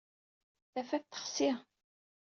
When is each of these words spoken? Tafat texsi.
Tafat 0.73 1.05
texsi. 1.07 1.49